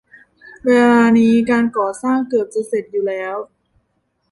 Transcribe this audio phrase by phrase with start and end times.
[0.65, 3.35] เวลานี้การก่อสร้างเกือบจะเสร็จอยู่แล้ว